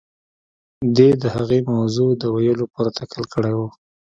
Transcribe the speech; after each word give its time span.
دې 0.95 1.09
د 1.21 1.23
هغې 1.35 1.59
موضوع 1.73 2.09
د 2.21 2.23
ويلو 2.35 2.65
پوره 2.73 2.91
تکل 2.99 3.23
کړی 3.33 3.53
و. 3.57 3.61